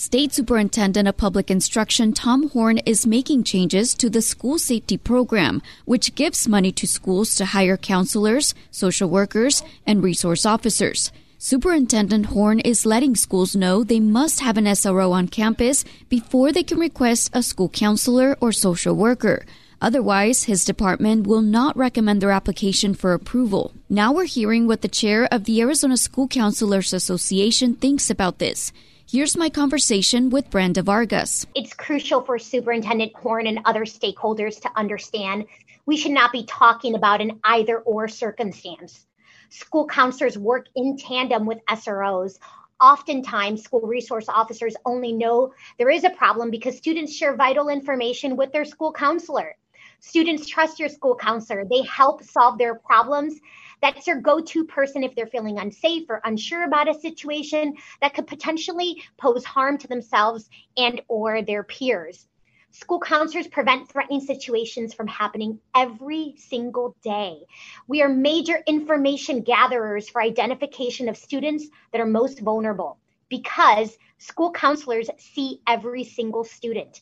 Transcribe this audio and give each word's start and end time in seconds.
State 0.00 0.32
Superintendent 0.32 1.08
of 1.08 1.16
Public 1.16 1.50
Instruction 1.50 2.12
Tom 2.12 2.50
Horne 2.50 2.78
is 2.86 3.04
making 3.04 3.42
changes 3.42 3.94
to 3.94 4.08
the 4.08 4.22
school 4.22 4.56
safety 4.56 4.96
program, 4.96 5.60
which 5.86 6.14
gives 6.14 6.46
money 6.46 6.70
to 6.70 6.86
schools 6.86 7.34
to 7.34 7.46
hire 7.46 7.76
counselors, 7.76 8.54
social 8.70 9.10
workers, 9.10 9.64
and 9.84 10.00
resource 10.00 10.46
officers. 10.46 11.10
Superintendent 11.38 12.26
Horne 12.26 12.60
is 12.60 12.86
letting 12.86 13.16
schools 13.16 13.56
know 13.56 13.82
they 13.82 13.98
must 13.98 14.38
have 14.38 14.56
an 14.56 14.66
SRO 14.66 15.10
on 15.10 15.26
campus 15.26 15.84
before 16.08 16.52
they 16.52 16.62
can 16.62 16.78
request 16.78 17.30
a 17.32 17.42
school 17.42 17.68
counselor 17.68 18.36
or 18.40 18.52
social 18.52 18.94
worker. 18.94 19.44
Otherwise, 19.82 20.44
his 20.44 20.64
department 20.64 21.26
will 21.26 21.42
not 21.42 21.76
recommend 21.76 22.20
their 22.20 22.30
application 22.30 22.94
for 22.94 23.14
approval. 23.14 23.72
Now 23.90 24.12
we're 24.12 24.26
hearing 24.26 24.68
what 24.68 24.82
the 24.82 24.86
chair 24.86 25.26
of 25.32 25.42
the 25.42 25.60
Arizona 25.60 25.96
School 25.96 26.28
Counselors 26.28 26.92
Association 26.92 27.74
thinks 27.74 28.10
about 28.10 28.38
this. 28.38 28.70
Here's 29.10 29.38
my 29.38 29.48
conversation 29.48 30.28
with 30.28 30.50
Brenda 30.50 30.82
Vargas. 30.82 31.46
It's 31.54 31.72
crucial 31.72 32.20
for 32.20 32.38
Superintendent 32.38 33.16
Horne 33.16 33.46
and 33.46 33.60
other 33.64 33.86
stakeholders 33.86 34.60
to 34.60 34.70
understand 34.76 35.46
we 35.86 35.96
should 35.96 36.12
not 36.12 36.30
be 36.30 36.44
talking 36.44 36.94
about 36.94 37.22
an 37.22 37.40
either 37.42 37.78
or 37.78 38.08
circumstance. 38.08 39.06
School 39.48 39.86
counselors 39.86 40.36
work 40.36 40.66
in 40.76 40.98
tandem 40.98 41.46
with 41.46 41.56
SROs. 41.70 42.38
Oftentimes, 42.82 43.62
school 43.62 43.80
resource 43.80 44.28
officers 44.28 44.76
only 44.84 45.14
know 45.14 45.54
there 45.78 45.88
is 45.88 46.04
a 46.04 46.10
problem 46.10 46.50
because 46.50 46.76
students 46.76 47.16
share 47.16 47.34
vital 47.34 47.70
information 47.70 48.36
with 48.36 48.52
their 48.52 48.66
school 48.66 48.92
counselor. 48.92 49.56
Students 50.00 50.46
trust 50.46 50.78
your 50.78 50.88
school 50.88 51.16
counselor. 51.16 51.64
They 51.64 51.82
help 51.82 52.22
solve 52.22 52.58
their 52.58 52.74
problems 52.74 53.40
that's 53.80 54.06
your 54.06 54.20
go-to 54.20 54.64
person 54.64 55.04
if 55.04 55.14
they're 55.14 55.26
feeling 55.26 55.58
unsafe 55.58 56.08
or 56.08 56.20
unsure 56.24 56.64
about 56.64 56.88
a 56.88 56.98
situation 56.98 57.74
that 58.00 58.14
could 58.14 58.26
potentially 58.26 59.02
pose 59.16 59.44
harm 59.44 59.78
to 59.78 59.88
themselves 59.88 60.48
and 60.76 61.00
or 61.08 61.42
their 61.42 61.62
peers. 61.62 62.26
School 62.70 63.00
counselors 63.00 63.46
prevent 63.46 63.88
threatening 63.88 64.20
situations 64.20 64.94
from 64.94 65.06
happening 65.06 65.60
every 65.74 66.34
single 66.36 66.96
day. 67.02 67.38
We 67.86 68.02
are 68.02 68.08
major 68.08 68.62
information 68.66 69.42
gatherers 69.42 70.08
for 70.08 70.20
identification 70.20 71.08
of 71.08 71.16
students 71.16 71.66
that 71.92 72.00
are 72.00 72.06
most 72.06 72.40
vulnerable 72.40 72.98
because 73.28 73.96
school 74.18 74.50
counselors 74.52 75.08
see 75.18 75.60
every 75.66 76.04
single 76.04 76.44
student. 76.44 77.00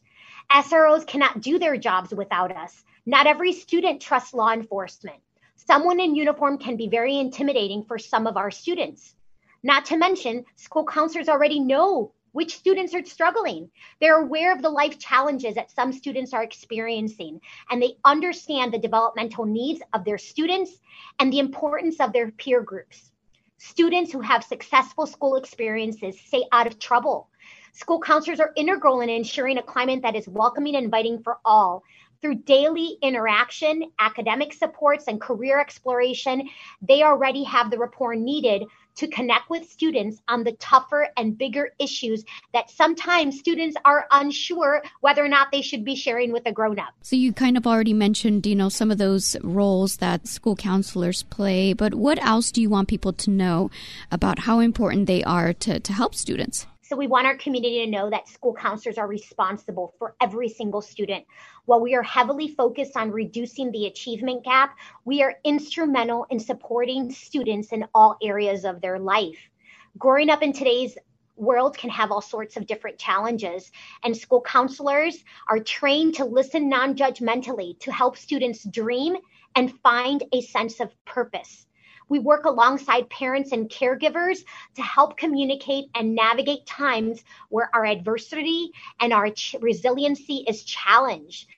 SROs 0.53 1.07
cannot 1.07 1.41
do 1.41 1.59
their 1.59 1.77
jobs 1.77 2.15
without 2.15 2.55
us. 2.57 2.85
Not 3.09 3.29
every 3.29 3.53
student 3.53 4.03
trusts 4.03 4.35
law 4.35 4.51
enforcement. 4.51 5.23
Someone 5.55 6.01
in 6.01 6.17
uniform 6.17 6.59
can 6.59 6.77
be 6.77 6.89
very 6.89 7.17
intimidating 7.17 7.85
for 7.85 8.01
some 8.01 8.27
of 8.27 8.37
our 8.37 8.51
students. 8.51 9.15
Not 9.63 9.85
to 9.87 9.97
mention, 9.97 10.45
school 10.57 10.85
counselors 10.85 11.29
already 11.29 11.61
know 11.61 12.13
which 12.33 12.57
students 12.57 12.95
are 12.95 13.05
struggling. 13.05 13.71
They're 14.01 14.21
aware 14.21 14.53
of 14.53 14.61
the 14.61 14.71
life 14.71 14.99
challenges 14.99 15.55
that 15.55 15.71
some 15.71 15.93
students 15.93 16.35
are 16.35 16.43
experiencing, 16.43 17.41
and 17.71 17.81
they 17.81 17.97
understand 18.05 18.73
the 18.73 18.79
developmental 18.79 19.45
needs 19.45 19.83
of 19.93 20.05
their 20.05 20.19
students 20.19 20.73
and 21.21 21.33
the 21.33 21.39
importance 21.39 22.01
of 22.01 22.13
their 22.13 22.33
peer 22.33 22.61
groups. 22.61 23.13
Students 23.59 24.11
who 24.11 24.21
have 24.21 24.43
successful 24.43 25.07
school 25.07 25.37
experiences 25.37 26.21
stay 26.21 26.43
out 26.51 26.67
of 26.67 26.81
trouble. 26.81 27.31
School 27.73 28.01
counselors 28.01 28.41
are 28.41 28.53
integral 28.57 29.01
in 29.01 29.09
ensuring 29.09 29.59
a 29.59 29.63
climate 29.63 30.03
that 30.03 30.17
is 30.17 30.27
welcoming 30.27 30.77
and 30.77 30.87
inviting 30.87 31.23
for 31.23 31.39
all, 31.45 31.85
through 32.21 32.37
daily 32.37 32.97
interaction, 33.03 33.91
academic 33.99 34.53
supports, 34.53 35.07
and 35.09 35.21
career 35.21 35.61
exploration, 35.61 36.49
they 36.83 37.03
already 37.03 37.45
have 37.45 37.71
the 37.71 37.79
rapport 37.79 38.15
needed 38.15 38.65
to 38.97 39.07
connect 39.09 39.51
with 39.51 39.71
students 39.71 40.21
on 40.27 40.43
the 40.43 40.53
tougher 40.53 41.09
and 41.17 41.37
bigger 41.37 41.71
issues 41.79 42.25
that 42.53 42.71
sometimes 42.71 43.39
students 43.39 43.77
are 43.85 44.07
unsure 44.11 44.83
whether 45.01 45.25
or 45.25 45.29
not 45.29 45.49
they 45.53 45.63
should 45.63 45.85
be 45.85 45.95
sharing 45.95 46.33
with 46.33 46.47
a 46.47 46.53
grown 46.53 46.79
up. 46.79 46.95
So 47.03 47.15
you 47.15 47.33
kind 47.33 47.57
of 47.57 47.67
already 47.67 47.93
mentioned, 47.93 48.47
you 48.47 48.55
know, 48.55 48.69
some 48.69 48.91
of 48.91 48.99
those 48.99 49.37
roles 49.43 49.99
that 49.99 50.27
school 50.27 50.57
counselors 50.57 51.23
play, 51.25 51.73
but 51.75 51.95
what 51.95 52.23
else 52.25 52.51
do 52.51 52.63
you 52.63 52.71
want 52.71 52.89
people 52.89 53.13
to 53.13 53.31
know 53.31 53.71
about 54.11 54.41
how 54.41 54.61
important 54.61 55.07
they 55.07 55.23
are 55.25 55.53
to, 55.53 55.79
to 55.79 55.93
help 55.93 56.15
students? 56.15 56.67
So 56.89 56.95
we 56.95 57.09
want 57.09 57.27
our 57.27 57.37
community 57.37 57.85
to 57.85 57.91
know 57.91 58.11
that 58.11 58.29
school 58.29 58.55
counselors 58.55 58.97
are 58.97 59.09
responsible 59.09 59.93
for 59.99 60.15
every 60.21 60.49
single 60.49 60.81
student. 60.81 61.25
While 61.65 61.81
we 61.81 61.97
are 61.97 62.03
heavily 62.05 62.47
focused 62.47 62.97
on 62.97 63.11
reducing 63.11 63.73
the 63.73 63.87
achievement 63.87 64.45
gap, 64.45 64.77
we 65.05 65.21
are 65.21 65.35
instrumental 65.43 66.27
in 66.31 66.39
supporting 66.39 67.11
students 67.11 67.73
in 67.73 67.87
all 67.93 68.17
areas 68.23 68.65
of 68.65 68.81
their 68.81 69.01
life. 69.01 69.51
Growing 69.99 70.31
up 70.31 70.45
in 70.45 70.53
today's 70.53 70.97
world 71.35 71.77
can 71.77 71.91
have 71.91 72.13
all 72.13 72.21
sorts 72.21 72.57
of 72.57 72.69
different 72.69 72.99
challenges. 72.99 73.73
And 74.05 74.17
school 74.17 74.41
counselors 74.41 75.25
are 75.49 75.59
trained 75.59 76.15
to 76.15 76.25
listen 76.25 76.69
non 76.69 76.95
judgmentally 76.95 77.81
to 77.81 77.91
help 77.91 78.17
students 78.17 78.63
dream 78.63 79.17
and 79.57 79.77
find 79.81 80.23
a 80.33 80.41
sense 80.41 80.79
of 80.79 80.95
purpose. 81.05 81.66
We 82.09 82.19
work 82.19 82.45
alongside 82.45 83.11
parents 83.11 83.53
and 83.53 83.69
caregivers 83.69 84.45
to 84.77 84.83
help 84.83 85.17
communicate 85.17 85.87
and 85.95 86.15
navigate 86.15 86.67
times 86.67 87.25
where 87.49 87.71
our 87.75 87.85
adversity 87.85 88.71
and 89.01 89.13
our 89.13 89.31
ch- 89.31 89.57
resiliency 89.61 90.45
is 90.47 90.63
challenged. 90.65 91.49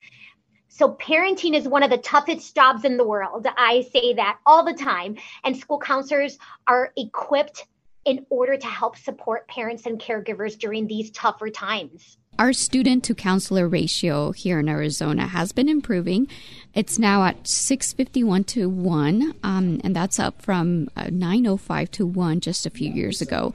So, 0.69 0.95
parenting 0.95 1.55
is 1.55 1.67
one 1.67 1.83
of 1.83 1.91
the 1.91 1.99
toughest 1.99 2.55
jobs 2.55 2.85
in 2.85 2.97
the 2.97 3.07
world. 3.07 3.47
I 3.57 3.87
say 3.93 4.15
that 4.15 4.39
all 4.47 4.65
the 4.65 4.75
time. 4.75 5.17
And 5.45 5.57
school 5.57 5.79
counselors 5.79 6.39
are 6.67 6.93
equipped 6.97 7.67
in 8.09 8.25
order 8.31 8.57
to 8.57 8.67
help 8.67 8.97
support 8.97 9.47
parents 9.49 9.85
and 9.85 10.01
caregivers 10.01 10.59
during 10.59 10.87
these 10.87 11.11
tougher 11.11 11.51
times. 11.51 12.17
Our 12.39 12.55
student 12.55 13.05
to 13.05 13.15
counselor 13.15 13.69
ratio 13.69 14.33
here 14.33 14.61
in 14.61 14.69
Arizona 14.69 15.27
has 15.27 15.53
been 15.53 15.69
improving. 15.69 16.27
It's 16.73 16.99
now 16.99 17.25
at 17.25 17.47
651 17.47 18.45
to 18.45 18.69
1, 18.71 19.35
um, 19.43 19.81
and 19.85 19.95
that's 19.95 20.19
up 20.19 20.41
from 20.41 20.89
uh, 20.97 21.09
905 21.11 21.91
to 21.91 22.07
1 22.07 22.41
just 22.41 22.65
a 22.65 22.71
few 22.71 22.91
years 22.91 23.21
ago. 23.21 23.53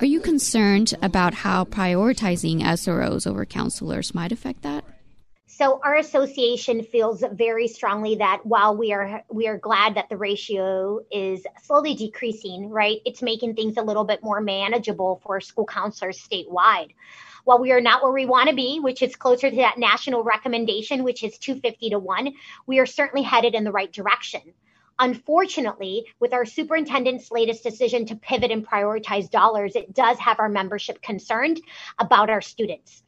Are 0.00 0.06
you 0.06 0.20
concerned 0.20 0.92
about 1.00 1.32
how 1.32 1.64
prioritizing 1.64 2.60
SROs 2.60 3.26
over 3.26 3.46
counselors 3.46 4.14
might 4.14 4.32
affect 4.32 4.62
that? 4.62 4.83
So 5.56 5.80
our 5.84 5.94
association 5.94 6.82
feels 6.82 7.22
very 7.32 7.68
strongly 7.68 8.16
that 8.16 8.44
while 8.44 8.76
we 8.76 8.92
are 8.92 9.22
we 9.30 9.46
are 9.46 9.56
glad 9.56 9.94
that 9.94 10.08
the 10.08 10.16
ratio 10.16 10.98
is 11.12 11.46
slowly 11.62 11.94
decreasing, 11.94 12.70
right? 12.70 12.98
It's 13.04 13.22
making 13.22 13.54
things 13.54 13.76
a 13.76 13.82
little 13.82 14.02
bit 14.02 14.20
more 14.20 14.40
manageable 14.40 15.20
for 15.22 15.40
school 15.40 15.64
counselors 15.64 16.18
statewide. 16.18 16.94
While 17.44 17.60
we 17.60 17.70
are 17.70 17.80
not 17.80 18.02
where 18.02 18.10
we 18.10 18.26
want 18.26 18.48
to 18.48 18.56
be, 18.56 18.80
which 18.80 19.00
is 19.00 19.14
closer 19.14 19.48
to 19.48 19.56
that 19.58 19.78
national 19.78 20.24
recommendation, 20.24 21.04
which 21.04 21.22
is 21.22 21.38
250 21.38 21.90
to 21.90 22.00
1, 22.00 22.32
we 22.66 22.80
are 22.80 22.86
certainly 22.86 23.22
headed 23.22 23.54
in 23.54 23.62
the 23.62 23.70
right 23.70 23.92
direction. 23.92 24.42
Unfortunately, 24.98 26.06
with 26.18 26.32
our 26.32 26.46
superintendent's 26.46 27.30
latest 27.30 27.62
decision 27.62 28.06
to 28.06 28.16
pivot 28.16 28.50
and 28.50 28.66
prioritize 28.66 29.30
dollars, 29.30 29.76
it 29.76 29.94
does 29.94 30.18
have 30.18 30.40
our 30.40 30.48
membership 30.48 31.00
concerned 31.00 31.60
about 31.96 32.28
our 32.28 32.40
students. 32.40 33.04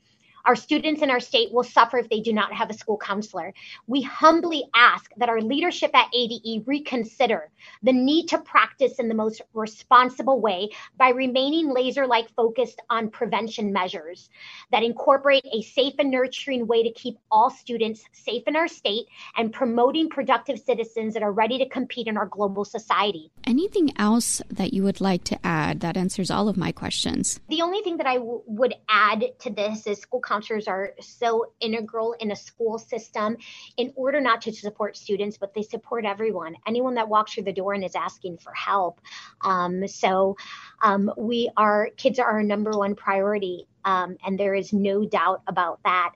Our 0.47 0.55
students 0.55 1.03
in 1.03 1.11
our 1.11 1.19
state 1.19 1.53
will 1.53 1.65
suffer 1.65 1.99
if 1.99 2.09
they 2.09 2.21
do 2.21 2.33
not 2.33 2.53
have 2.53 2.71
a 2.71 2.75
school 2.75 2.99
counselor. 2.99 3.53
We 3.89 4.03
humbly 4.03 4.63
ask 4.77 5.11
that 5.17 5.29
our 5.29 5.41
leadership 5.41 5.91
at 5.93 6.09
ADE 6.15 6.63
reconsider 6.67 7.51
the 7.83 7.93
need 7.93 8.29
to 8.29 8.39
practice 8.39 9.01
in 9.01 9.09
the 9.09 9.15
most 9.15 9.43
responsible 9.55 10.41
way 10.41 10.69
by 10.97 11.09
remaining 11.09 11.75
laser 11.75 12.07
like 12.07 12.33
focused 12.37 12.81
on 12.89 13.11
prevention 13.11 13.73
measures 13.73 14.31
that 14.71 14.85
incorporate 14.85 15.45
a 15.53 15.63
safe 15.63 15.95
and 15.99 16.13
nurturing 16.13 16.69
way 16.69 16.85
to 16.85 16.93
keep 16.93 17.19
all 17.29 17.51
students 17.51 18.05
safe 18.13 18.45
in 18.47 18.55
our 18.55 18.69
state 18.69 19.07
and 19.37 19.53
promoting 19.53 20.09
productive 20.09 20.61
citizens 20.61 21.15
that 21.15 21.25
are 21.25 21.33
ready 21.33 21.59
to 21.59 21.69
compete 21.69 22.07
in 22.07 22.17
our 22.17 22.27
global 22.27 22.65
society. 22.65 23.33
Anything 23.45 23.91
else 23.99 24.41
that 24.49 24.73
you 24.73 24.85
would 24.85 25.01
like 25.01 25.25
to 25.25 25.45
add 25.45 25.81
that 25.81 25.97
answers 25.97 26.31
all 26.31 26.49
of 26.49 26.57
my 26.57 26.71
questions? 26.71 27.41
The 27.49 27.63
only 27.63 27.83
thing 27.83 27.97
that 27.97 28.07
I 28.07 28.15
w- 28.15 28.43
would 28.47 28.75
add 28.89 29.25
to 29.41 29.51
this 29.51 29.89
is 29.89 29.99
school 29.99 30.21
counselors 30.21 30.36
are 30.69 30.93
so 31.01 31.53
integral 31.61 32.15
in 32.21 32.31
a 32.31 32.37
school 32.37 32.79
system 32.79 33.37
in 33.77 33.93
order 33.97 34.21
not 34.21 34.43
to 34.43 34.53
support 34.53 34.97
students, 34.97 35.37
but 35.39 35.55
they 35.55 35.63
support 35.63 36.05
everyone, 36.05 36.57
anyone 36.67 36.95
that 36.95 37.09
walks 37.09 37.35
through 37.35 37.45
the 37.45 37.53
door 37.53 37.75
and 37.75 37.85
is 37.85 37.95
asking 37.95 38.39
for 38.39 38.53
help. 38.53 39.01
Um, 39.43 39.87
so 39.89 40.37
um, 40.83 41.11
we 41.17 41.51
are 41.57 41.91
kids 41.97 42.19
are 42.19 42.31
our 42.31 42.43
number 42.43 42.71
one 42.71 42.95
priority. 42.95 43.67
Um, 43.87 44.17
and 44.27 44.39
there 44.39 44.55
is 44.55 44.73
no 44.73 45.05
doubt 45.07 45.43
about 45.47 45.79
that. 45.85 46.13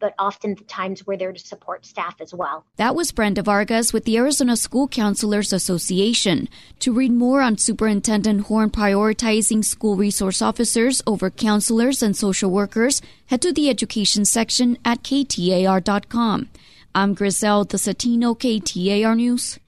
But 0.00 0.14
oftentimes 0.18 1.06
we're 1.06 1.18
there 1.18 1.32
to 1.32 1.38
support 1.38 1.84
staff 1.84 2.16
as 2.20 2.34
well. 2.34 2.64
That 2.76 2.96
was 2.96 3.12
Brenda 3.12 3.42
Vargas 3.42 3.92
with 3.92 4.06
the 4.06 4.16
Arizona 4.16 4.56
School 4.56 4.88
Counselors 4.88 5.52
Association. 5.52 6.48
To 6.80 6.92
read 6.92 7.12
more 7.12 7.42
on 7.42 7.58
Superintendent 7.58 8.46
Horne 8.46 8.70
prioritizing 8.70 9.62
school 9.62 9.96
resource 9.96 10.40
officers 10.40 11.02
over 11.06 11.30
counselors 11.30 12.02
and 12.02 12.16
social 12.16 12.50
workers, 12.50 13.02
head 13.26 13.42
to 13.42 13.52
the 13.52 13.68
education 13.68 14.24
section 14.24 14.78
at 14.84 15.02
ktar.com. 15.02 16.48
I'm 16.94 17.14
Griselda 17.14 17.76
Zetino, 17.76 18.36
KTAR 18.36 19.14
News. 19.14 19.60